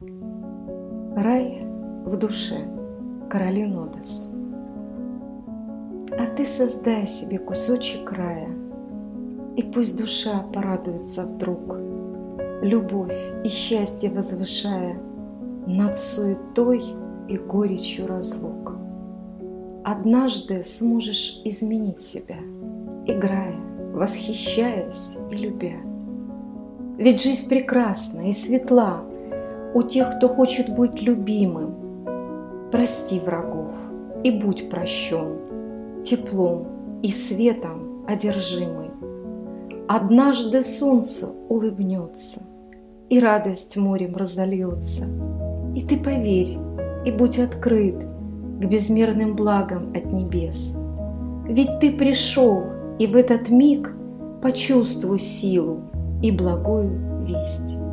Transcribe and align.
Рай 0.00 1.66
в 2.04 2.16
душе. 2.16 2.68
Каролин 3.28 3.76
Одес. 3.80 4.30
А 6.16 6.26
ты 6.36 6.46
создай 6.46 7.08
себе 7.08 7.40
кусочек 7.40 8.12
рая, 8.12 8.48
И 9.56 9.62
пусть 9.64 9.98
душа 9.98 10.44
порадуется 10.54 11.26
вдруг, 11.26 11.78
Любовь 12.62 13.18
и 13.42 13.48
счастье 13.48 14.08
возвышая 14.08 15.00
Над 15.66 15.98
суетой 15.98 16.84
и 17.26 17.36
горечью 17.36 18.06
разлук. 18.06 18.76
Однажды 19.84 20.62
сможешь 20.62 21.40
изменить 21.44 22.02
себя, 22.02 22.38
Играя, 23.04 23.56
восхищаясь 23.92 25.16
и 25.32 25.34
любя. 25.34 25.80
Ведь 26.98 27.20
жизнь 27.20 27.48
прекрасна 27.48 28.30
и 28.30 28.32
светла 28.32 29.07
У 29.78 29.84
тех, 29.84 30.16
кто 30.16 30.26
хочет 30.26 30.74
быть 30.74 31.02
любимым. 31.02 32.68
Прости 32.72 33.20
врагов 33.20 33.70
и 34.24 34.32
будь 34.32 34.68
прощен, 34.68 36.02
Теплом 36.02 36.98
и 37.00 37.12
светом 37.12 38.04
одержимый. 38.04 38.90
Однажды 39.86 40.62
солнце 40.62 41.28
улыбнется, 41.48 42.42
И 43.08 43.20
радость 43.20 43.76
морем 43.76 44.16
разольется, 44.16 45.04
И 45.76 45.86
ты 45.86 45.96
поверь, 45.96 46.58
и 47.06 47.12
будь 47.12 47.38
открыт 47.38 48.00
К 48.60 48.64
безмерным 48.64 49.36
благам 49.36 49.92
от 49.94 50.06
небес. 50.06 50.76
Ведь 51.46 51.78
ты 51.78 51.92
пришел, 51.92 52.64
и 52.98 53.06
в 53.06 53.14
этот 53.14 53.48
миг 53.48 53.94
Почувствуй 54.42 55.20
силу 55.20 55.82
и 56.20 56.32
благую 56.32 57.24
весть. 57.24 57.87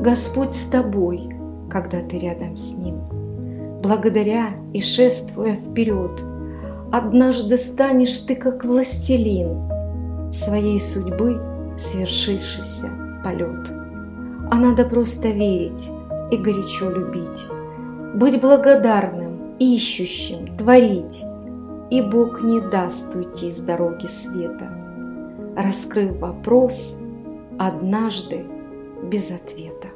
Господь 0.00 0.54
с 0.54 0.64
тобой, 0.70 1.28
когда 1.68 2.00
ты 2.00 2.18
рядом 2.18 2.56
с 2.56 2.78
Ним. 2.78 3.02
Благодаря 3.82 4.54
и 4.72 4.80
шествуя 4.80 5.56
вперед, 5.56 6.22
Однажды 6.90 7.58
станешь 7.58 8.16
ты 8.20 8.34
как 8.34 8.64
властелин 8.64 10.32
Своей 10.32 10.80
судьбы 10.80 11.38
свершившийся 11.78 12.90
полет. 13.22 13.70
А 14.50 14.56
надо 14.56 14.86
просто 14.86 15.28
верить 15.28 15.90
и 16.30 16.36
горячо 16.38 16.88
любить, 16.88 17.44
Быть 18.14 18.40
благодарным, 18.40 19.54
ищущим, 19.58 20.56
творить, 20.56 21.22
И 21.90 22.00
Бог 22.00 22.42
не 22.42 22.62
даст 22.62 23.14
уйти 23.14 23.52
с 23.52 23.60
дороги 23.60 24.06
света, 24.06 24.66
Раскрыв 25.58 26.18
вопрос 26.20 26.98
однажды 27.58 28.46
без 29.02 29.30
ответа. 29.30 29.88